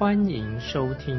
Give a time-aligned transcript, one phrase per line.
[0.00, 1.14] 欢迎收听。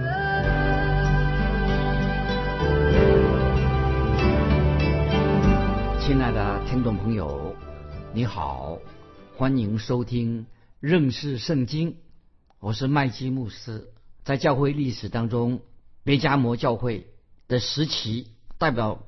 [5.99, 7.55] 亲爱的听众朋友，
[8.11, 8.79] 你好，
[9.37, 10.47] 欢迎收听
[10.79, 11.97] 认识圣经。
[12.59, 13.87] 我是麦基牧师。
[14.23, 15.61] 在教会历史当中，
[16.03, 17.05] 别加摩教会
[17.47, 19.03] 的时期代表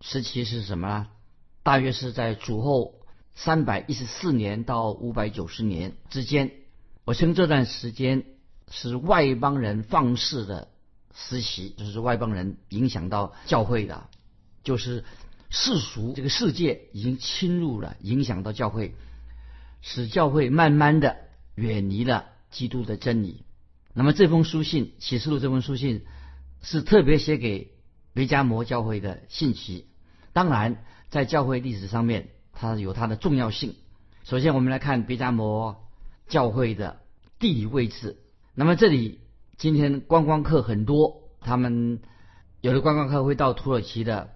[0.00, 1.08] 时期是什么呢？
[1.64, 2.94] 大约是在主后
[3.34, 6.52] 三百一十四年到五百九十年之间，
[7.04, 8.24] 我称这段时间
[8.70, 10.68] 是外邦人放肆的
[11.14, 14.08] 时期，就是外邦人影响到教会的，
[14.62, 15.04] 就是
[15.50, 18.94] 世俗这个世界已经侵入了，影响到教会，
[19.82, 21.16] 使教会慢慢的
[21.54, 23.44] 远离了基督的真理。
[23.92, 26.04] 那么这封书信《启示录》这封书信
[26.62, 27.72] 是特别写给
[28.14, 29.86] 维加摩教会的信息，
[30.32, 30.84] 当然。
[31.08, 33.76] 在教会历史上面，它有它的重要性。
[34.24, 35.88] 首先，我们来看别加摩
[36.26, 37.00] 教会的
[37.38, 38.16] 地理位置。
[38.58, 39.20] 那么，这里
[39.58, 42.00] 今天观光客很多，他们
[42.62, 44.30] 有的观光客会到土耳其的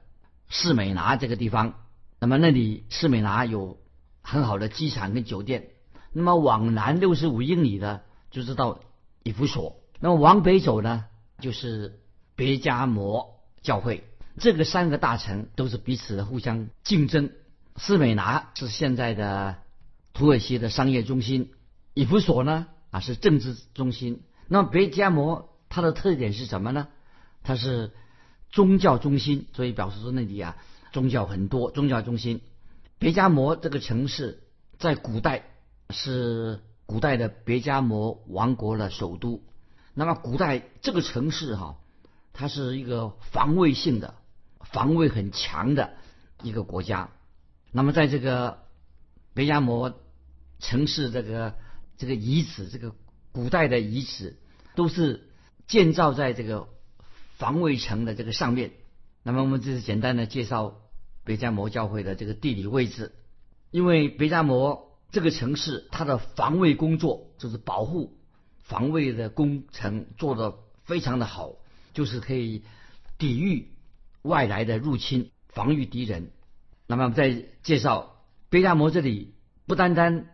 [0.47, 1.73] 士美拿这个地方。
[2.19, 3.79] 那么，那里士美拿有
[4.21, 5.69] 很好的机场跟酒店。
[6.13, 8.81] 那么，往南六十五英里的就是到
[9.23, 9.77] 以弗所。
[10.01, 11.07] 那么，往北走呢，
[11.39, 11.99] 就是
[12.37, 14.05] 别加摩教会。
[14.39, 17.31] 这个三个大城都是彼此互相竞争。
[17.77, 19.57] 斯美拿是现在的
[20.13, 21.53] 土耳其的商业中心，
[21.95, 24.23] 以弗所呢啊是政治中心。
[24.49, 26.89] 那么别加摩它的特点是什么呢？
[27.43, 27.93] 它是
[28.51, 30.57] 宗教中心，所以表示说那里啊
[30.93, 32.41] 宗教很多，宗教中心。
[32.99, 34.43] 别加摩这个城市
[34.79, 35.51] 在古代
[35.91, 39.43] 是古代的别加摩王国的首都。
[39.95, 41.77] 那么古代这个城市哈，
[42.33, 44.15] 它是一个防卫性的。
[44.63, 45.95] 防卫很强的
[46.43, 47.11] 一个国家，
[47.73, 48.59] 那么在这个
[49.35, 49.99] 别加摩
[50.61, 51.55] 城市这个
[52.01, 52.95] 这个遗址，这个
[53.31, 54.39] 古代的遗址
[54.75, 55.29] 都是
[55.67, 56.71] 建造在这个
[57.37, 58.71] 防卫城的这个上面。
[59.23, 60.81] 那么我们这是简单的介绍
[61.25, 63.13] 北加摩教会的这个地理位置，
[63.71, 68.19] 因为北加摩这个城市它的防卫工作就是保护
[68.63, 71.57] 防卫的工程做得非常的好，
[71.93, 72.63] 就是可以
[73.19, 73.69] 抵御。
[74.23, 76.31] 外来的入侵，防御敌人。
[76.87, 79.35] 那么再介绍北加摩这里，
[79.67, 80.29] 不单单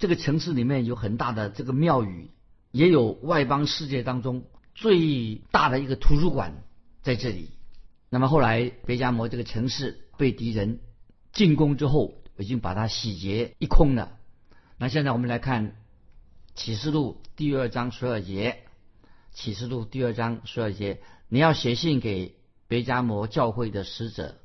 [0.00, 2.30] 这个城市里面有很大的这个庙宇，
[2.72, 4.44] 也有外邦世界当中
[4.74, 6.64] 最大的一个图书馆
[7.02, 7.50] 在这里。
[8.08, 10.80] 那么后来别加摩这个城市被敌人
[11.32, 14.16] 进攻之后，已经把它洗劫一空了。
[14.78, 15.76] 那现在我们来看
[16.56, 18.64] 启示录第二章十二节，
[19.32, 22.34] 启示录第二章十二节，你要写信给。
[22.68, 24.36] 别加摩教会的使者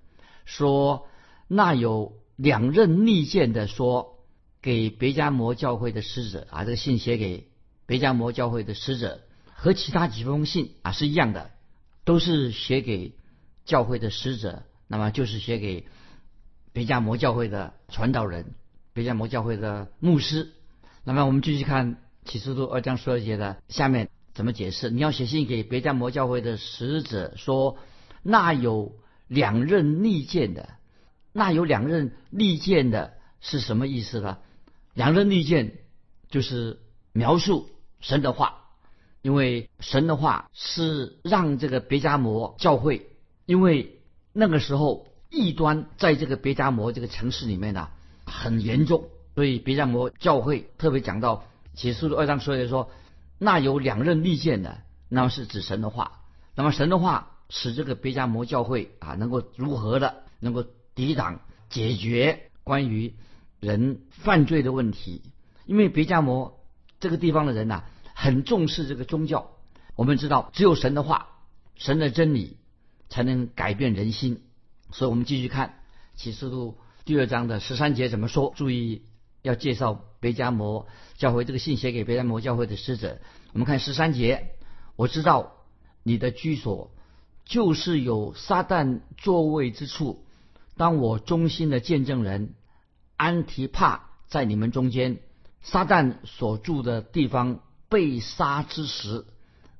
[0.45, 1.05] 说
[1.47, 4.14] ：“那有两任利剑的说，
[4.65, 7.47] 给别加摩教会的使者啊，这个信写给
[7.85, 9.21] 别加摩教会的使者，
[9.53, 11.51] 和其他几封信啊是一样的，
[12.03, 13.13] 都是写给
[13.63, 14.63] 教会的使者。
[14.87, 15.85] 那么就是写给
[16.73, 18.55] 别加摩教会的传道人、
[18.93, 20.51] 别加摩教会的牧师。
[21.03, 24.89] 那么我们继续看启示录二章十二节的下面怎么解释？
[24.89, 27.77] 你要写信给别加摩教会的使者说。”
[28.27, 28.95] 那有
[29.27, 30.69] 两刃利剑的，
[31.31, 34.39] 那有两刃利剑的是什么意思呢？
[34.95, 35.77] 两刃利剑
[36.29, 36.79] 就是
[37.13, 37.69] 描述
[37.99, 38.63] 神的话，
[39.21, 43.05] 因为神的话是让这个别加摩教会，
[43.45, 43.99] 因为
[44.33, 47.89] 那个时候异端在这个别加摩这个城市里面呢
[48.25, 52.89] 很严重，所以别加摩教会特别讲到启示录二章所以说，
[53.37, 56.23] 那有两刃利剑的，那么是指神的话，
[56.55, 57.31] 那么神的话。
[57.47, 60.65] 使这个别加摩教会啊，能够如何的能够
[60.95, 63.13] 抵挡解决关于
[63.65, 65.21] 人犯罪的问题？
[65.65, 66.59] 因为别加摩
[66.99, 67.83] 这个地方的人呐，
[68.13, 69.51] 很重视这个宗教。
[69.95, 71.29] 我们知道，只有神的话、
[71.75, 72.57] 神的真理
[73.09, 74.43] 才能改变人心。
[74.91, 75.79] 所以我们继续看
[76.15, 78.53] 启示录第二章的十三节怎么说？
[78.55, 79.01] 注意
[79.41, 83.19] 要介绍别加摩教会这个信写给别加摩教会的使者。
[83.53, 84.51] 我们看十三节，
[84.95, 85.53] 我知道
[86.03, 86.91] 你的居所。
[87.47, 90.25] 就是有撒旦座位之处。
[90.77, 92.55] 当我忠心的见证人
[93.17, 95.19] 安提帕在你们中间，
[95.61, 97.59] 撒旦所住的地方
[97.89, 99.25] 被杀之时，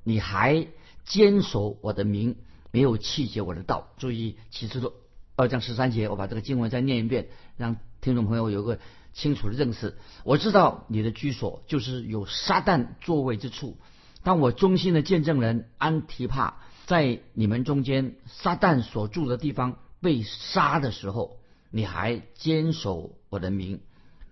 [0.02, 0.68] 你还
[1.04, 2.36] 坚守我的名，
[2.70, 3.88] 没有弃绝我的道。
[3.98, 4.92] 注意启示录
[5.36, 8.78] 二章十三节，我把这个经文再念一遍，让听众朋友有个
[9.12, 9.96] 清楚的认识。
[10.24, 13.76] 我知道你的居所就是有撒旦座位之处。
[14.22, 16.56] 当我忠心的见证人安提帕
[16.86, 21.38] 在你们中间撒旦所住的地方被杀的时候，
[21.70, 23.80] 你还坚守我的名，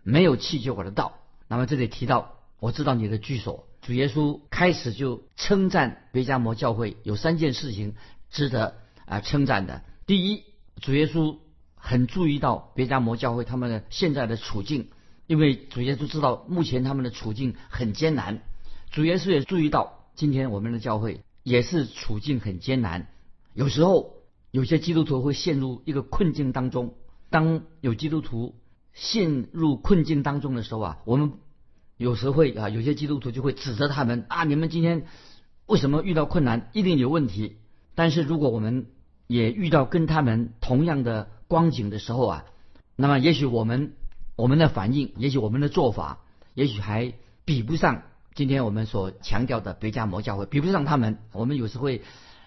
[0.02, 1.18] 没有弃绝我的道。
[1.48, 3.66] 那么这里提到，我知道你的居所。
[3.82, 7.94] 主耶稣开始就称赞别加摩教会有三件事情
[8.30, 9.82] 值得啊称赞的。
[10.06, 10.44] 第一，
[10.80, 11.36] 主耶稣
[11.74, 14.88] 很注意到别加摩教会他们的现在的处境，
[15.26, 18.42] 因为主耶稣知道目前他们的处境很艰难。
[18.90, 23.08] 主耶稣也注意到今天我们的教会也是处境很艰难。
[23.52, 24.14] 有时候
[24.50, 26.94] 有些基督徒会陷入一个困境当中。
[27.34, 28.54] 当有基督徒
[28.92, 31.32] 陷入困境当中的时候啊，我们。
[31.96, 35.06] 有时会啊，有些基督徒就会指责他们啊，你们今天
[35.66, 37.56] 为什么遇到困难，一定有问题。
[37.96, 38.86] 但是如果我们
[39.26, 42.44] 也遇到跟他们同样的光景的时候啊，
[42.94, 43.94] 那么也许我们
[44.36, 46.20] 我们的反应，也许我们的做法，
[46.54, 47.14] 也许还
[47.44, 48.02] 比不上
[48.32, 51.18] 今天我们所强调的别家魔教会，比不上他们。
[51.32, 52.02] 我们有时会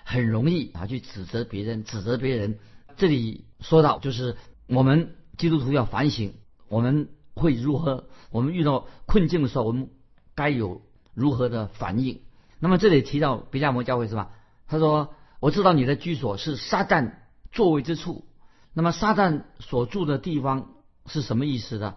[0.05, 2.59] 很容易啊去指责别人，指责别人。
[2.95, 4.35] 这里说到就是
[4.67, 6.33] 我们基督徒要反省，
[6.67, 8.05] 我们会如何？
[8.31, 9.89] 我们遇到困境的时候，我们
[10.35, 10.81] 该有
[11.13, 12.21] 如何的反应？
[12.59, 14.31] 那么这里提到别加摩教会是吧？
[14.67, 17.13] 他说：“我知道你的居所是撒旦
[17.51, 18.25] 座位之处。
[18.73, 20.73] 那么撒旦所住的地方
[21.05, 21.95] 是什么意思呢？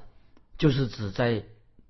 [0.56, 1.44] 就是指在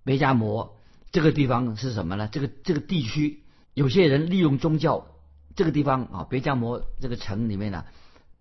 [0.04, 0.76] 别加摩
[1.12, 2.28] 这个地方是什么呢？
[2.32, 3.42] 这个这个地区，
[3.74, 5.08] 有些人利用宗教
[5.54, 7.84] 这个地方啊，别加摩这个城里面呢，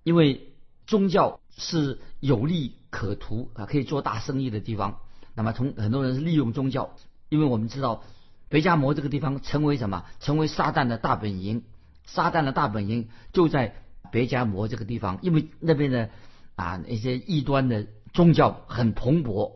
[0.04, 0.49] 因为
[0.90, 4.98] 宗教是有利可图啊，可以做大生意的地方。”
[5.36, 6.96] 那么，从很多人是利用宗教，
[7.30, 8.02] 因为我们知道，
[8.50, 10.06] 北加摩这个地方成为什么？
[10.20, 11.64] 成为撒旦的大本营。
[12.06, 13.76] 撒旦的大本营就在
[14.12, 16.10] 北加摩这个地方，因为那边的
[16.56, 19.52] 啊一些异端的宗教很蓬勃。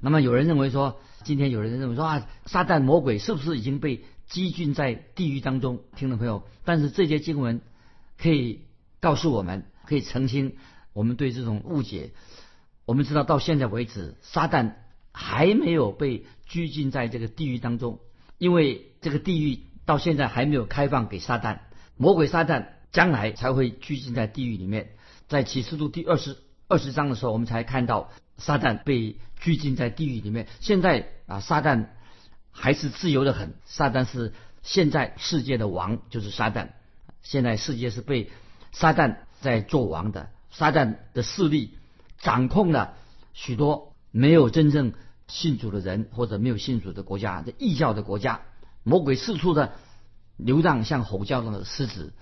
[0.00, 5.80] 那么有人认为说，今天有人认为说啊，撒旦魔鬼是不是已经被积聚在地狱当中？
[5.96, 7.62] 听众朋友，但是这些经文
[8.18, 8.60] 可以
[9.00, 10.56] 告诉我们，可以澄清
[10.94, 12.12] 我们对这种误解。
[12.86, 14.76] 我们知道到现在为止，撒旦。
[15.16, 18.00] 还没有被拘禁在这个地狱当中，
[18.36, 21.60] 因为这个地狱到现在还没有开放给撒旦、
[21.96, 24.90] 魔鬼、撒旦，将来才会拘禁在地狱里面。
[25.28, 26.36] 在启示录第二十
[26.66, 30.48] 二十章的时候，我们才看到撒旦被拘禁在地狱里面。
[30.58, 31.90] 现在啊，撒旦
[32.50, 33.54] 还是自由的很。
[33.66, 34.32] 撒旦是
[34.64, 36.70] 现在世界的王，就是撒旦。
[37.22, 38.32] 现在世界是被
[38.72, 41.74] 撒旦在做王的，撒旦的势力
[42.18, 42.94] 掌控了
[43.34, 44.94] 许多没有真正。
[45.26, 48.42] 信主的人或者没有信主的国家，这异教的国家，
[48.82, 49.72] 魔鬼四处的
[50.36, 52.12] 流荡，像吼叫的狮子，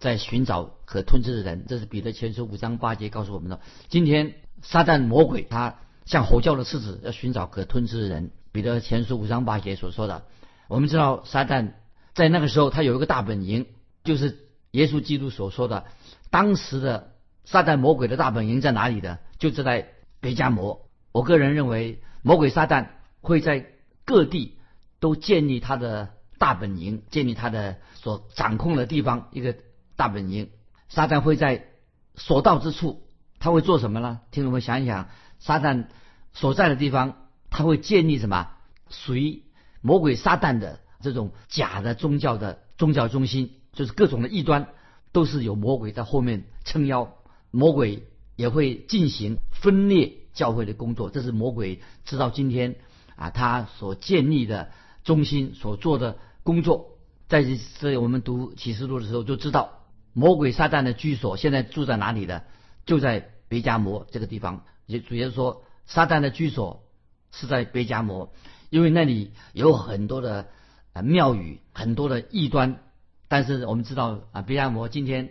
[0.00, 1.64] 在寻找可吞吃的人。
[1.68, 3.60] 这是彼得前书五章八节告诉我们的。
[3.88, 8.32] 今天撒旦魔鬼他像吼叫的狮子，要寻找可吞吃的人。
[8.50, 10.24] 彼得前书五章八节所说的，
[10.66, 11.74] 我们知道撒旦
[12.14, 13.66] 在那个时候他有一个大本营，
[14.02, 15.84] 就是耶稣基督所说的，
[16.30, 17.09] 当时的
[17.44, 19.18] 撒旦魔鬼的大本营在哪里的？
[19.38, 19.88] 就是在
[20.20, 20.88] 北加摩。
[21.12, 22.02] 我个人认为。
[22.22, 22.88] 魔鬼撒旦
[23.22, 23.64] 会在
[24.04, 24.58] 各地
[24.98, 29.56] 都建立他的大本营，建立他的所掌控的地方一个
[29.96, 30.50] 大本营。
[30.90, 31.68] 撒旦会在
[32.16, 33.04] 所到之处，
[33.38, 34.20] 他会做什么呢？
[34.32, 35.86] 听众们想一想，撒旦
[36.34, 37.16] 所在的地方，
[37.48, 38.50] 他会建立什么？
[38.90, 39.44] 属于
[39.80, 44.68] 魔鬼撒旦的这种假的宗教的宗教中心，就是各种的异端，
[45.10, 47.14] 都是有魔鬼在后面撑腰。
[47.50, 48.02] 魔鬼
[48.36, 50.16] 也会进行分裂。
[50.32, 52.76] 教会的工作，这是魔鬼直到今天
[53.16, 54.70] 啊，他所建立的
[55.02, 56.98] 中心所做的工作。
[57.28, 57.44] 在
[57.80, 59.80] 这我们读启示录的时候就知道，
[60.12, 62.44] 魔鬼撒旦的居所现在住在哪里的？
[62.86, 64.64] 就在别加摩这个地方。
[64.86, 66.84] 也主要说，撒旦的居所
[67.32, 68.32] 是在别加摩，
[68.70, 70.46] 因为那里有很多的
[70.92, 72.78] 啊庙宇，很多的异端。
[73.26, 75.30] 但是我们知道啊，别加摩今天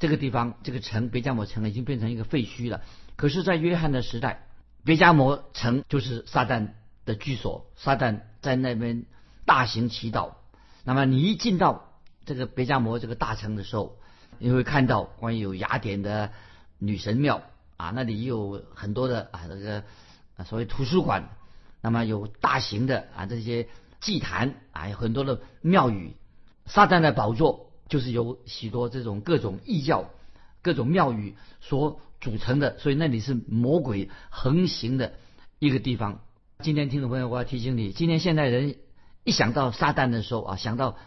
[0.00, 2.80] 这个地方这个城别加摩城已经变成一个废墟了。
[3.14, 4.48] 可是，在约翰的时代，
[4.82, 6.70] 别加摩城就是撒旦
[7.04, 9.04] 的居所，撒旦在那边
[9.44, 10.38] 大行其道。
[10.84, 11.92] 那么，你一进到
[12.24, 13.98] 这个别加摩这个大城的时候，
[14.38, 16.32] 你会看到关于有雅典的
[16.78, 17.42] 女神庙
[17.76, 19.84] 啊，那里有很多的啊这个
[20.46, 21.28] 所谓图书馆，
[21.82, 23.68] 那么有大型的啊这些
[24.00, 26.16] 祭坛啊，有很多的庙宇。
[26.64, 30.06] 撒旦的宝座就是由许多这种各种异教、
[30.62, 32.00] 各种庙宇所。
[32.22, 35.14] 组成的，所以那里是魔鬼横行的
[35.58, 36.20] 一个地方。
[36.58, 38.76] 今天听众朋友，我要提醒你，今天现代人
[39.24, 40.98] 一想到撒旦的时候啊，想到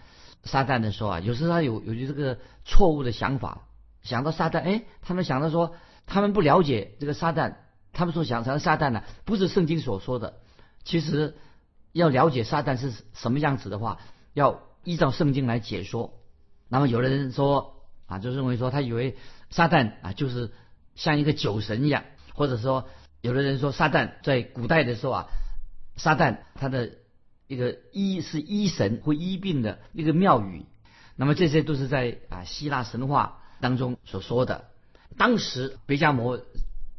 [0.43, 3.67] 撒旦的时候啊，有时候他有有这个错误的想法，
[4.01, 5.75] 想到撒旦，哎，他们想到说，
[6.07, 7.57] 他们不了解这个撒旦，
[7.91, 10.39] 他们说想成撒旦呢，不是圣经所说的。
[10.83, 11.35] 其实
[11.91, 13.99] 要了解撒旦是什么样子的话，
[14.33, 16.15] 要依照圣经来解说。
[16.73, 19.15] 那么有的人说啊，就认为说他以为
[19.51, 20.51] 撒旦啊就是
[20.95, 22.03] 像一个酒神一样，
[22.33, 22.89] 或者说
[23.21, 25.25] 有的人说撒旦在古代的时候啊，
[25.97, 26.93] 撒旦他的
[27.45, 30.65] 一个医是医神会医病的一个庙宇。
[31.15, 34.65] 那么这些都是在啊希腊神话当中所说的。
[35.15, 36.39] 当时贝加摩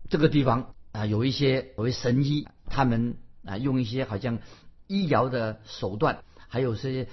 [0.08, 4.38] 这个地方啊有一些所谓神医，他们啊用一些好像
[4.86, 7.08] 医疗的手段，还有些。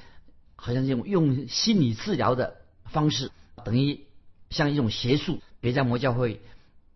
[0.63, 3.31] 好像这种用心理治疗的方式，
[3.65, 4.01] 等于
[4.51, 5.41] 像一种邪术。
[5.59, 6.39] 别加摩教会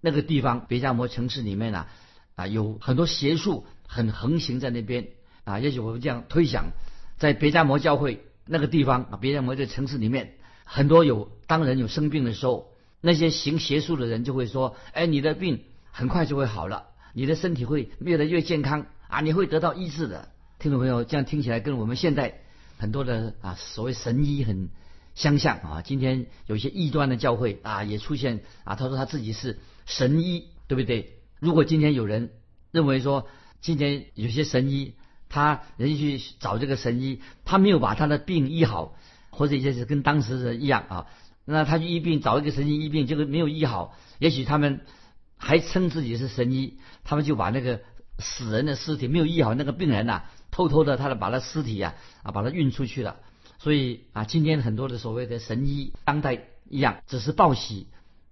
[0.02, 1.88] 那个地方，别加摩城市里面啊
[2.36, 5.08] 啊有很多邪术很横行在那边
[5.46, 5.60] 啊。
[5.60, 6.74] 也许我们这样推想，
[7.18, 20.30] 在别加摩教会那个地方啊，别加摩这城市里面，很多有当人有生病的时候，那些行邪术的人就会说：“哎，你的病很快就会好了，你的身体会越来越健康啊，你会得到医治的。”
[20.60, 22.42] 听众朋友，这样听起来跟我们现在。
[22.78, 24.70] 很多的啊，所谓神医很
[25.14, 25.82] 相像啊。
[25.82, 31.20] 今天有些异端的教会啊，也出现啊，他说他自己是神医，对不对？
[31.40, 32.32] 如果今天有人
[32.72, 33.28] 认为说，
[33.62, 34.94] 今天有些神医，
[35.30, 38.98] 他人去找这个神医，他没有把他的病医好，
[39.30, 41.08] 或者也是跟当时的一样啊，
[41.46, 44.82] 那他去医病，找一个神医医病，结果没有医好，也许他们
[45.38, 47.82] 还称自己是神医，他们就把那个
[48.20, 50.24] 死人的尸体没有医好那个病人呐。
[50.56, 53.18] 偷偷的，他的把他尸体呀啊，把他运出去了。
[53.60, 57.88] 所以啊，今天很多的所谓的神医，当代一样，只是报喜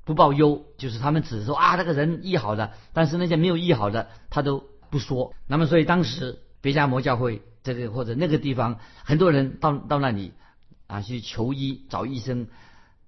[0.06, 5.34] 不报忧，就是他们只是说啊，那个人医好了，但是那些没有医好的，他都不说。
[5.48, 10.32] 那么，所以当时别加摩教会这个或者那个地方，很多人到到那里
[10.88, 12.48] 啊去求医找医生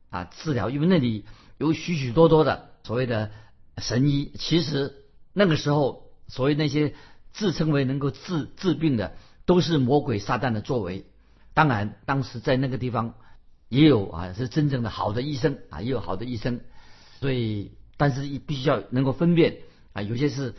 [0.10, 1.24] 啊治疗，因为那里
[1.58, 3.32] 有许许多多的所谓的
[3.78, 4.34] 神医。
[4.38, 4.94] 其实
[5.32, 6.94] 那个时候，所谓那些。
[7.38, 9.14] 自称为能够治治病的，
[9.46, 11.06] 都是魔鬼撒旦的作为。
[11.54, 13.14] 当然，当时在那个地方
[13.68, 16.62] 也有啊，是真正的好的医生啊，也有好的医生。
[17.20, 19.58] 所以，但是必须要能够分辨
[19.92, 20.54] 啊，有些是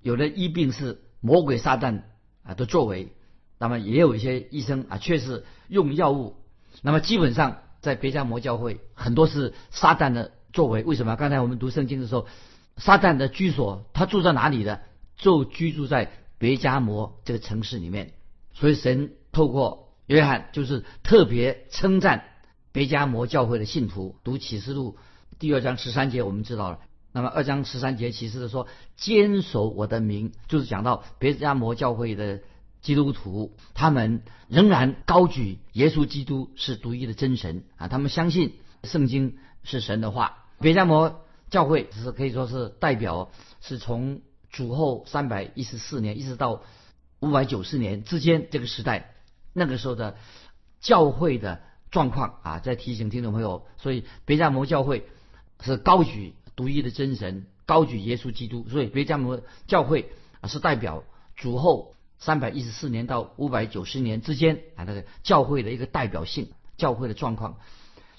[0.00, 2.02] 有的医病是魔鬼撒旦
[2.42, 3.12] 啊的作为。
[3.58, 6.36] 那么，也有一些医生啊，确实用药物。
[6.80, 10.82] 那么，基本上在别家魔教会，很多是撒旦的作为。
[10.82, 11.14] 为什么？
[11.16, 12.26] 刚才我们读圣经的时候，
[12.78, 14.80] 撒旦的居所，他住在哪里的？
[15.16, 16.10] 就居住在。
[16.42, 18.14] 别加摩这个城市里面，
[18.52, 22.24] 所以神透过约翰就是特别称赞
[22.72, 24.16] 别加摩教会的信徒。
[24.24, 24.96] 读启示录
[25.38, 26.80] 第二章十三节，我们知道了。
[27.12, 32.40] 那么二章十三节启示的说，坚守我的名，就是讲到别加摩教会的
[32.80, 40.38] 基督徒，他们仍然高举耶稣基督是独一的真神啊，他们相信圣经是神的话。
[40.58, 43.30] 别加摩教会是可以说是代表，
[43.60, 44.22] 是从。
[44.52, 46.62] 主后三百一十四年，一直到
[47.20, 49.14] 五百九十年之间这个时代，
[49.54, 50.16] 那个时候的
[50.80, 55.08] 教会的状况啊，在提醒听众朋友，所以别加摩教会
[55.60, 61.02] 是高举独一的真神，高举耶稣基督，所以别加摩教会啊是代表
[61.34, 67.58] 主后三百一十四年到五百九十年之间啊那个教会的一个代表性教会的状况。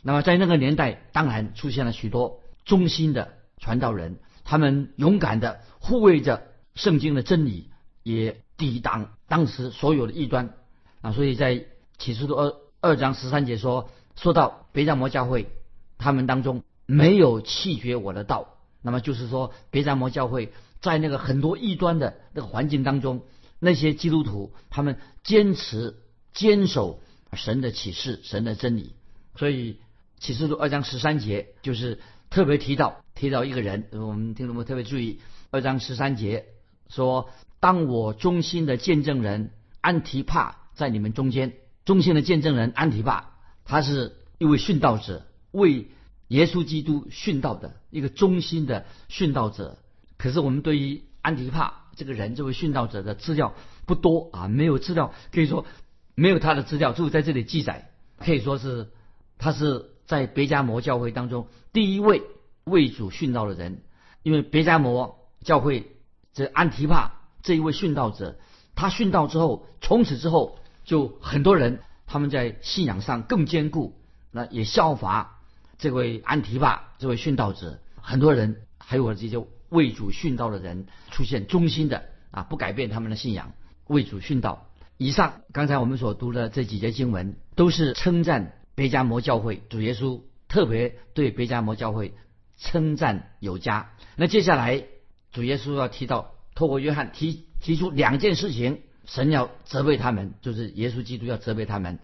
[0.02, 4.18] 那么在那个年代，当然出现了许多忠心的传道人。
[4.44, 6.44] 他们勇敢的护卫着
[6.76, 7.70] 圣经的真理，
[8.04, 10.54] 也抵挡当时所有的异端
[11.02, 11.12] 啊！
[11.12, 11.66] 所以在
[11.98, 15.50] 启示录二二章十三节说，说到别加摩教会，
[15.98, 18.58] 他们当中没有弃绝我的道。
[18.82, 23.22] 那么就是说，别加摩教会在那个很多异端的那个环境当中，
[23.60, 25.96] 那些基督徒他们坚持
[26.34, 28.94] 坚守神的启示、神的真理。
[29.36, 29.80] 所以
[30.20, 33.03] 启示录二章十三节就是特别提到。
[33.24, 36.44] 提到一个人，我们听众们特别注意，二章十三节
[36.90, 37.30] 说
[37.62, 41.54] ：“当我忠心的见证人安提帕在你们中间，
[41.86, 43.30] 忠心的见证人安提帕，
[43.64, 45.88] 他是一位殉道者，为
[46.28, 49.78] 耶稣基督殉道的一个忠心的殉道者。
[50.18, 53.54] 可是我们对于安提帕这个人，这位殉道者的资料
[53.86, 55.66] 不多啊，没有资料，可以说
[56.14, 58.90] 没有他的资料，就在这里记载，可以说是
[59.38, 62.22] 他是在别加摩教会当中第一位。”
[62.66, 63.82] 为主殉道的人，
[64.22, 65.92] 因为别加摩教会
[66.34, 68.38] 这安提帕这一位殉道者，
[68.76, 74.00] 他殉道之后，从此之后就很多人他们在信仰上更坚固，
[74.32, 75.42] 那也效法
[75.78, 83.54] 这位安提帕这位殉道者，很多人还有这些为主殉道的人出现忠心的啊，不改变他们的信仰，
[83.88, 84.68] 为主殉道。
[84.98, 92.14] 以上刚才我们所读的这几节经文，都是称赞别加摩教会，主耶稣特别对别加摩教会
[92.58, 93.92] 称赞有加。
[94.16, 94.84] 那接下来
[95.32, 102.00] 主耶稣要提到，透过约翰提提出两件事情，神要责备他们，就是耶稣基督要责备他们。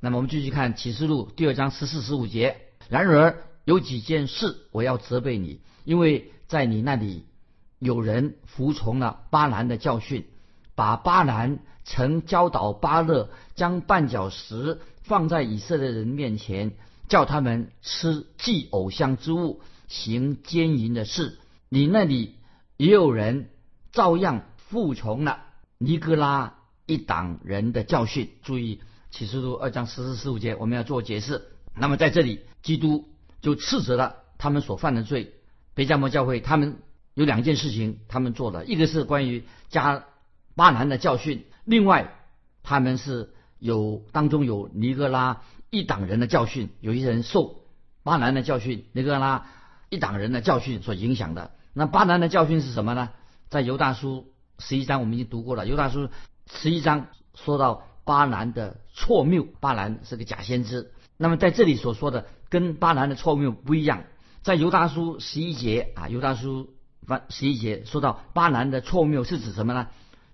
[0.00, 2.58] 那么我们继续看启示录第二章十四十五节。
[2.88, 7.24] 然而有几件事我要责备你，因为在你那里
[7.78, 10.26] 有人服从了巴兰的教训，
[10.74, 16.72] 把巴兰曾教导巴勒将绊脚石放在以色列人面前，
[17.08, 21.38] 叫他们吃祭偶像之物，行奸淫的事。
[21.68, 22.34] 你那里
[22.76, 23.50] 也有人
[23.92, 25.44] 照样服从了
[25.78, 26.54] 尼哥拉
[26.86, 28.30] 一党人的教训。
[28.42, 28.80] 注意。
[29.08, 31.46] 启示录二章十四十五节，我们要做解释。
[31.74, 33.08] 那么在这里，基督
[33.40, 35.32] 就斥责了他们所犯的罪。
[35.72, 36.76] 贝加摩教会他们
[37.14, 40.04] 有两件事情，他们做的，一个是关于加
[40.54, 42.12] 巴南的教训，另外
[42.62, 45.40] 他们是有当中有尼格拉
[45.70, 47.62] 一党人的教训，有些人受
[48.02, 49.46] 巴南的教训，尼格拉
[49.88, 51.52] 一党人的教训所影响的。
[51.72, 53.10] 那巴兰的教训是什么呢？
[53.48, 56.08] 在犹大书十一章我们已经读过了，犹大书
[56.50, 57.86] 十一章说到。
[58.06, 60.92] 巴兰的错谬，巴兰是个假先知。
[61.16, 64.04] 那么在这里所说的跟巴兰的错谬不一样，
[64.42, 66.72] 在犹大书十一节啊，犹大书
[67.28, 69.88] 十一节说到巴兰的错谬是指什么呢？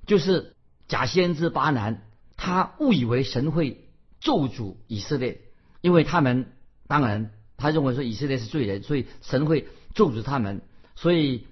[0.04, 0.54] 就是
[0.86, 2.02] 假先知巴兰，
[2.36, 3.88] 他误以为神会
[4.20, 5.40] 咒诅以色列，
[5.80, 6.52] 因为他们
[6.88, 10.62] 当然他认为说以色列是罪人，所以神会咒诅他们。
[10.94, 11.46] 所以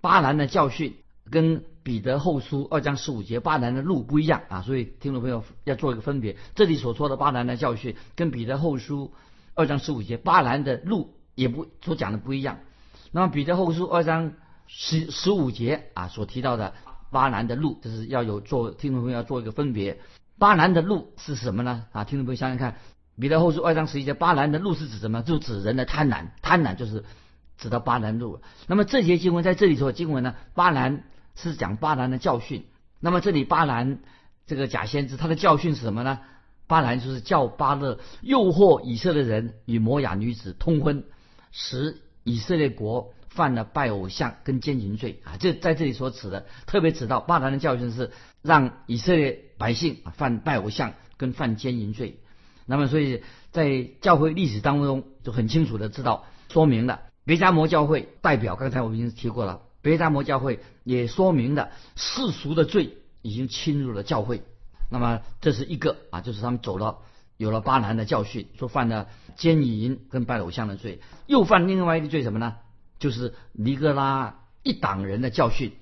[0.00, 0.94] 巴兰的教训
[1.30, 1.64] 跟。
[1.84, 6.36] 彼得后书二章十五节，巴兰的路不一样啊，所以听众朋友要做一个分别。
[6.54, 9.12] 这里所说的巴兰的教训，跟彼得后书
[9.56, 12.60] 二章十五节巴兰的路也不所讲的不一样。
[13.10, 14.34] 那么彼得后书二章
[14.68, 16.72] 十十五节啊所提到的
[17.10, 19.98] 巴兰的路，就是要有做听众朋友要做一个分别。
[20.38, 21.86] 巴兰的路是什么呢？
[21.90, 22.78] 啊，听众朋友想想看，
[23.18, 25.22] 彼得后书二章十一节，巴兰的路是指什么？
[25.22, 27.04] 就指人的贪婪，贪婪就是
[27.58, 28.40] 指到巴兰路。
[28.66, 31.04] 那么这些经文在这里说经文呢，巴兰。
[31.34, 32.66] 是讲巴兰的教训。
[33.00, 34.00] 那么这里巴兰
[34.46, 36.18] 这个假先知，他的教训是什么呢？
[36.66, 41.04] 巴兰就是叫巴勒诱惑以色列人与摩雅女子通婚，
[41.50, 45.38] 使以色列国犯了拜偶像跟奸淫罪啊。
[45.40, 48.10] 这在这里所指的，特别指到巴兰的教训是
[48.42, 52.20] 让以色列百姓犯拜偶像跟犯奸淫罪。
[52.66, 59.62] 那么所以在教会历史当中就很清楚的知道说明了别加摩教会代表，刚才我们已经提过了。
[59.80, 64.42] 别加摩教会也说明了世俗的罪已经侵入了教会，
[64.90, 66.98] 那么这是一个啊，就是他们走了
[67.36, 72.56] 有了巴兰的教训，说犯了奸淫跟拜偶像的罪，又犯另外一个罪什么呢？
[73.00, 75.72] 就是尼格拉一党人的教训。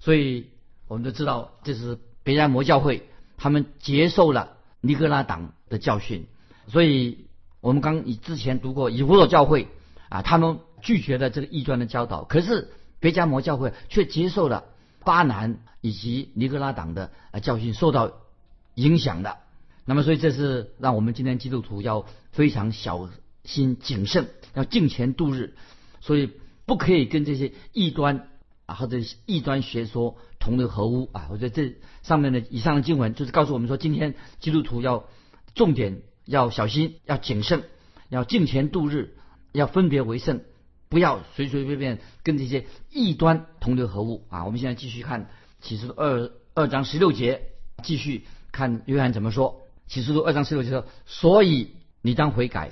[0.00, 0.50] 所以
[0.88, 4.55] 我们都知道，这是别加摩教会他们接受了
[4.86, 6.26] 尼格拉党的教训。
[6.68, 7.26] 所以
[7.60, 9.68] 我们刚以之前读过以弗所教会
[10.08, 12.70] 啊，他们拒绝了这个异端的教导，可是。
[12.98, 14.64] 别加摩教会却接受了
[15.04, 18.10] 巴南以及尼格拉党的呃教训，受到
[18.74, 19.36] 影响的。
[19.84, 23.10] 那么，所以这是让我们今天基督徒要非常小
[23.44, 25.54] 心谨慎，要敬虔度日。
[26.00, 26.32] 所以
[26.64, 28.28] 不可以跟这些异端
[28.64, 28.96] 啊或者
[29.26, 30.16] 异端学说
[30.46, 31.26] 同流合污啊。
[31.30, 35.04] 我觉得这上面的以上的经文就是告诉我们说，今天基督徒要
[35.54, 37.64] 重点要小心，要谨慎，
[38.08, 39.16] 要敬虔度日，
[39.52, 40.40] 要分别为圣。
[40.88, 44.44] 不要随随便便跟这些异端同流合污啊！
[44.44, 45.28] 我们现在继续看
[45.60, 47.42] 启示录二二章十六节，
[47.82, 49.62] 继续看约翰怎么说。
[49.88, 52.70] 启示录二章十六节说：“所以你当悔改，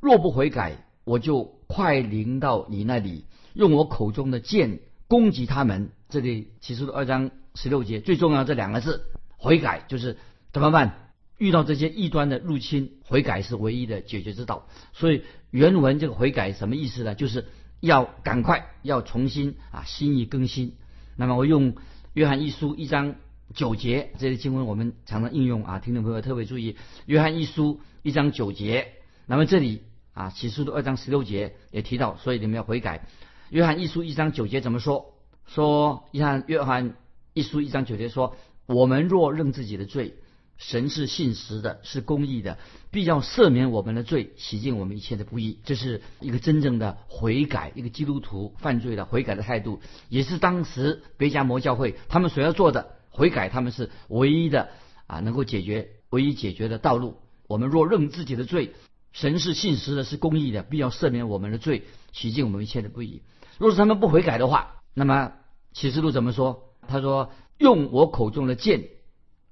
[0.00, 9.06] 若不悔改，我就快临到你那里，用我口中的剑攻击他们。”这里启示录二章十六节最重要这两个字，
[9.38, 10.18] 悔改就是
[10.52, 11.08] 怎么办？
[11.38, 14.68] 遇到这些异端的入侵，悔改是唯一的解决之道。
[14.92, 17.14] 所以原文这个悔改什么意思呢？
[17.14, 17.46] 就是
[17.80, 20.74] 要赶快要重新啊心意更新。
[21.16, 21.76] 那么我用
[22.12, 23.14] 约翰一书一章
[23.54, 28.88] 九节这些经文，我们常常应用啊，听众朋友特别注意约翰一书一章九节。
[29.24, 29.80] 那么这里
[30.12, 33.08] 啊启示录二章十六节也提到，所以你们要悔改。
[33.48, 35.11] 约翰一书一章九节怎么说？
[35.54, 36.94] 说你看约翰
[37.34, 40.14] 一书一章九节说：我们若认自己的罪。
[40.58, 42.56] 神是信实的，是公义的，
[42.92, 45.58] 必要赦免我们的罪，洗净我们一切的不义。
[45.64, 54.68] 这是一个真正的悔改，一个基督徒犯罪的悔改的态度，也是当时别加摩教会他们所要做的悔改，他们是唯一的
[55.08, 57.16] 啊，能够解决唯一解决的道路。
[57.48, 58.72] 我们若认自己的罪，
[59.12, 63.22] 神是信实的，是公义的，必要赦免我们的罪，洗净我们一切的不义。
[63.58, 65.32] 若是他们不悔改的话，那么
[65.72, 66.74] 启示录怎么说？
[66.86, 68.88] 他说：“用我口中的剑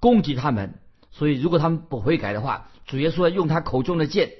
[0.00, 0.74] 攻击他们。”
[1.12, 4.30] 所以，如果他们不悔改的话，主耶稣要用他口中的剑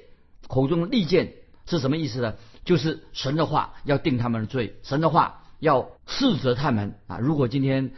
[0.47, 1.33] 口中的利剑
[1.65, 2.35] 是什么意思呢？
[2.63, 7.17] 就是神的话要定他们的罪，神的话要斥责他们啊！
[7.19, 7.91] 如果今天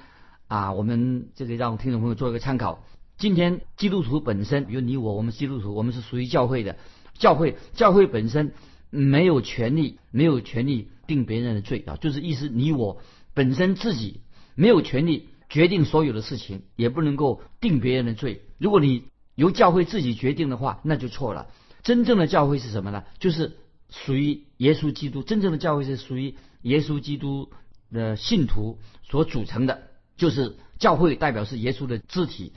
[0.47, 2.83] 啊，我们这个让听众朋友做一个参考，
[3.17, 6.77] 今天基督徒本身，比如你我，我们基督徒，我们是属于教会的，
[7.17, 8.53] 教会教会本身
[8.89, 13.01] 没有权利，没有权利定别人的罪啊，就是意思你我
[13.33, 14.21] 本身自己
[14.55, 18.41] 没有权利决定所有的事情，也不能够定别人的罪。
[18.57, 21.47] 如果你由教会自己决定的话，那就错了。
[21.81, 23.03] 真正的教会是什么呢？
[23.19, 23.57] 就是
[23.89, 25.23] 属于耶稣基督。
[25.23, 27.51] 真正的教会是属于耶稣基督
[27.91, 29.83] 的信徒所组成的，
[30.15, 32.53] 就是教会代表是耶稣的肢体。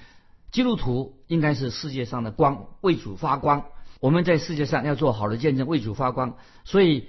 [0.52, 3.64] 基督徒应该是世界上的光，为主发光。
[4.00, 6.36] 我们在世界上要做好的见证，为主发光。
[6.64, 7.08] 所以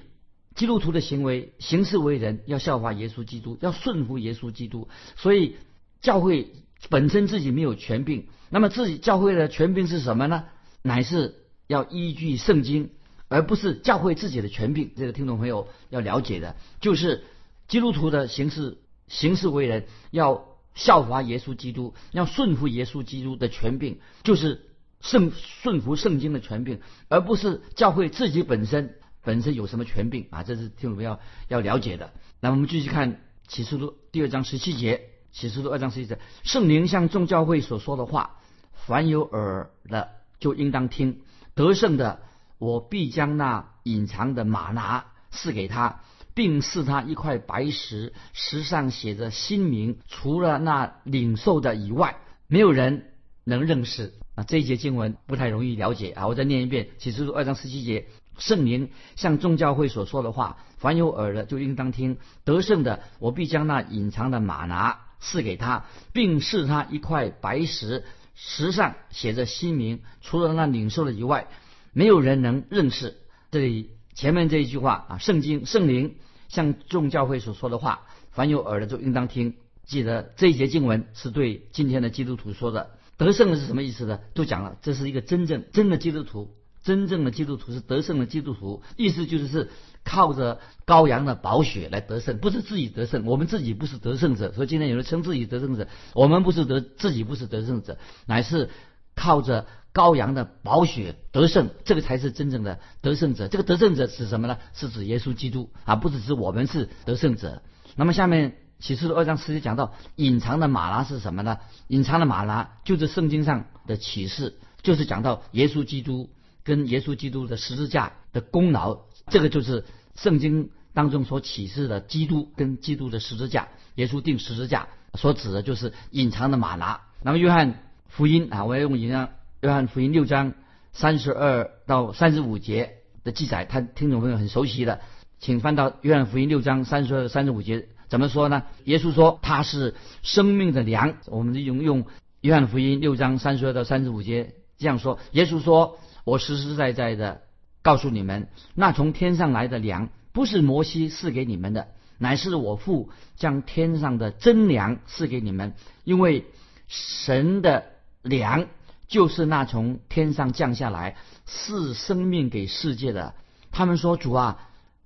[0.57, 4.89] 基督徒的行为、行事为人要效法耶稣基督，要顺服耶稣基督。
[5.15, 5.55] 所以
[6.01, 6.51] 教会
[6.89, 10.43] 本身自己没有权柄，那么自己教会的权柄是什么呢？
[10.81, 11.35] 乃是。
[11.69, 12.91] 要依据圣经，
[13.27, 14.93] 而不是教会自己的权柄。
[14.95, 17.25] 这个听众朋友要了解的，就是
[17.67, 18.77] 基督徒的行事
[19.09, 24.69] 行事为人要效法耶稣基督，要顺服耶稣基督的权柄，就是
[25.01, 28.95] 圣顺服圣经的权柄，而不是教会自己本身
[29.27, 30.43] 本身有什么权柄啊！
[30.43, 32.13] 这是听众朋友要了解的。
[32.39, 35.01] 那我们继续看启示录第二章十七节，
[35.33, 38.37] 启示录二章十七节，圣灵向众教会所说的话，
[38.71, 41.23] 凡有耳的就应当听。
[41.55, 42.21] 得胜的，
[42.57, 45.99] 我必将那隐藏的马拿赐给他，
[46.33, 49.97] 并赐他一块白石，石上写着新名。
[50.07, 52.15] 除了那领受的以外，
[52.47, 53.11] 没有人
[53.43, 54.13] 能认识。
[54.35, 56.27] 啊，这一节经文不太容易了解啊！
[56.27, 58.05] 我再念一遍，启示录二章十七节：
[58.37, 62.17] 圣灵向众教会所说的话，凡有耳的就应当听。
[62.43, 68.03] 得胜的，我必将那隐藏的马拿赐给他，并赐他一块白石。
[68.39, 71.47] 石上写着新名，除了那领受的以外，
[71.91, 73.17] 没有人能认识。
[73.49, 79.55] 这里前面这一句话啊，圣经圣灵向众教会所说的话，凡有耳的就应当听。
[79.85, 82.91] 记得这一节经文是对今天的基督徒说的。
[83.17, 84.19] 得胜的是什么意思呢？
[84.35, 86.53] 都讲了，这是一个真正真的基督徒。
[86.87, 89.69] 真正的基督徒是得胜的基督徒，意思就是是
[90.05, 93.25] 靠着羔羊的宝血来得胜，不是自己得胜。
[93.25, 98.69] 我们自己不是得胜者，所以今天有人称自己得胜者，我们不是得自己不是得胜者，乃是
[99.15, 103.49] 靠着羔羊的宝血得胜，这个才是真正的得胜者。
[103.49, 104.57] 这个得胜者是什么呢？
[104.73, 107.61] 是指耶稣基督啊，不是指我们是得胜者。
[107.97, 111.57] 那么下面启示录二章十节讲到隐藏的马拉是什么呢？
[111.89, 116.29] 隐藏的马拉就是圣经上的启示，就是讲到耶稣基督。
[116.67, 118.99] 跟耶稣基督的十字架的功劳，
[119.29, 127.03] 这个就是圣经当中所启示的基督跟基督的十字架，耶稣定十字架所指的就是隐藏的马拿。
[127.23, 129.29] 那么约翰福音啊，我要用一张
[129.61, 130.55] 约翰福音六章
[130.91, 134.99] 三十二到三十五节的记载，他听众朋友很熟悉的，
[135.39, 138.63] 请翻到约翰福音六章三十二三十五节，怎么说呢？
[138.83, 141.15] 耶稣说他是生命的粮。
[141.27, 142.05] 我们用用
[142.41, 145.97] 约翰福音六章三十二到三十五节这样说，耶稣说。
[146.27, 147.43] 我实实在在的
[147.81, 151.87] 告诉你们，那从天上来的粮，不是摩西赐给你们的，
[152.17, 155.73] 乃是我父将天上的真粮赐给你们。
[156.03, 156.43] 因为
[156.89, 157.85] 神的
[158.23, 158.67] 粮
[159.07, 163.33] 就是那从天上降下来赐生命给世界的。
[163.71, 164.59] 他们说：“主啊，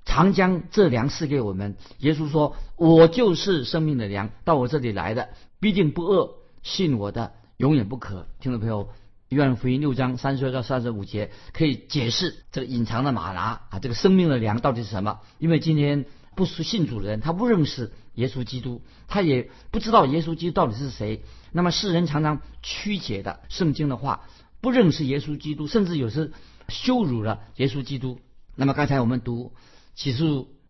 [0.05, 5.29] 常将这粮赐给我们。”耶稣说：“我就是生命的粮，到我这里来的
[5.60, 6.31] 必定不饿，
[6.63, 8.89] 信我的永远不渴。”听众朋友。
[9.31, 15.21] 约翰福音六章三十二到三十五节可以解释这个隐藏的马拿啊，这个生命的粮到底是什么？
[15.39, 16.03] 因为今天
[16.35, 21.23] 不是信主的人，他不认识耶稣基督，他也不知道耶稣基督到底是谁。
[21.53, 24.27] 那么世人常常曲解的圣经的话，
[24.59, 26.33] 不认识耶稣基督，甚至有时
[26.67, 28.19] 羞辱了耶稣基督。
[28.57, 29.53] 那么刚才我们读
[29.95, 30.25] 启示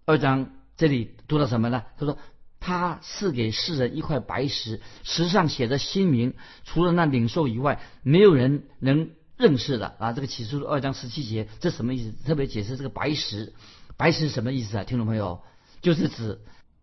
[0.06, 1.82] 二章这里读到什么呢？
[1.98, 2.16] 他说。
[2.62, 10.14] 他赐给世人一块白石，石上写着新名，除了那领受以外，没有人能认识的啊！
[10.14, 12.14] 这个启示录二章十七节，这什么意思？
[12.24, 13.54] 特别解释这个白石，
[13.98, 14.84] 白石什么意思啊？
[14.84, 15.42] 听众朋友，
[15.82, 16.40] 就是指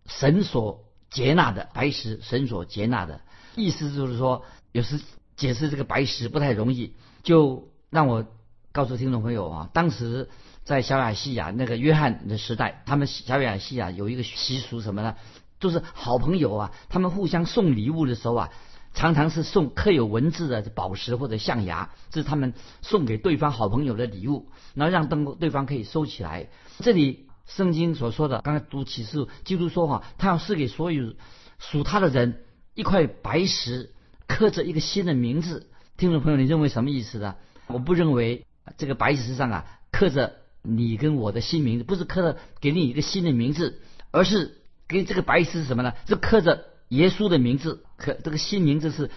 [0.06, 3.20] 神所接纳的白石，神所接纳的
[3.54, 5.00] 意思就是说，有时
[5.36, 8.26] 解释这个白石不太容易，就让我
[8.72, 10.28] 告诉听众朋友啊，当时
[10.64, 15.14] 在小亚细亚那个约翰的时代，他们小亚细亚有一个习俗什么呢？
[15.60, 18.50] 就是好朋友啊，他们互相送礼物的时候啊，
[18.94, 26.48] 常常是送刻有文字的宝石或者象牙，这是他们送给对方好朋友的礼物，然后让对对方可以收起来。
[26.78, 31.14] 这里圣经所说的，刚才读启示，基督说哈，他要赐给所有
[31.58, 32.44] 属他的人
[32.74, 33.92] 一块白石，
[34.26, 35.70] 刻着一个新的名字。
[35.96, 37.36] 听众朋友，你认为什么意思呢？
[37.66, 39.66] 我不认为这个白石上啊。
[39.90, 43.80] 刻着你跟我的新名字，不是刻着给你一个新的名字，
[44.12, 45.92] 而是给这个白石是什么呢？
[46.06, 49.10] 是刻着耶稣的名字，可这个新名字是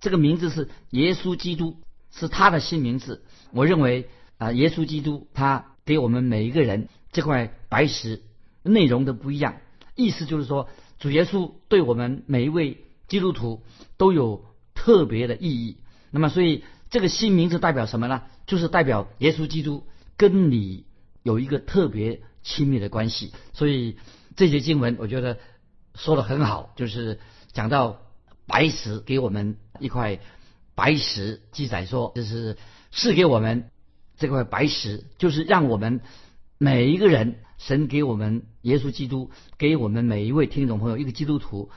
[0.00, 1.76] 这个名字是耶稣基督，
[2.10, 3.22] 是他的新名字。
[3.52, 8.22] 我认为啊，耶稣基督他给我们每一个人这块白石
[8.62, 9.56] 内容都不一样，
[9.94, 13.62] 意思就是说，主耶稣对我们每一位基督徒
[13.96, 15.78] 都有特别的意义。
[16.10, 18.22] 那么，所以这个新名字代表什么呢？
[18.46, 19.86] 就是代表耶稣基督
[20.16, 20.84] 跟你
[21.22, 23.32] 有一个特别亲密的关系。
[23.52, 23.98] 所以
[24.38, 25.36] 这节经文我觉得
[25.96, 27.18] 说的很好，就是
[27.52, 28.00] 讲到
[28.46, 30.20] 白石给我们一块
[30.76, 32.56] 白石，记载说就是
[32.92, 33.68] 赐给我们
[34.16, 36.00] 这块白石，就是让我们
[36.56, 41.70] 每一个人，神给我们耶稣基督，给我们每一位听众朋友一个基督徒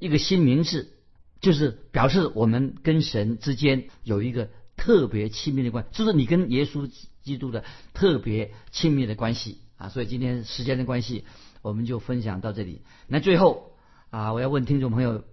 [0.00, 0.92] 一个新名字。
[1.40, 6.90] 就是表示我们跟神之间有一个特别亲密的关，就是你跟耶稣
[7.22, 7.62] 基督的
[7.94, 9.88] 特别亲密的关系啊。
[9.88, 11.24] 所以今天时间的关系，
[11.62, 12.82] 我们就分享到这里。
[13.06, 13.72] 那最后
[14.10, 15.24] 啊，我要问听众朋友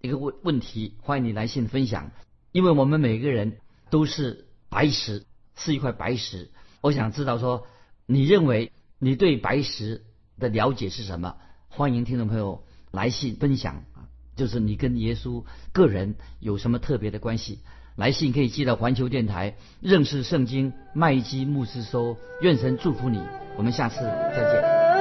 [0.00, 2.10] 一个问问题，欢迎你来信分享。
[2.52, 3.58] 因为我们每个人
[3.90, 5.24] 都是白石，
[5.56, 6.50] 是一块白石。
[6.80, 7.66] 我想知道说，
[8.06, 10.04] 你认为你对白石
[10.38, 11.36] 的了解是什么？
[11.68, 13.84] 欢迎听众朋友来信分享。
[14.36, 17.60] 就是你跟耶稣个人有什么特别的关系？
[17.94, 23.20] 来信可以寄到环球电台认识圣经麦基牧师收，愿神祝福你，
[23.56, 24.93] 我们下次再见。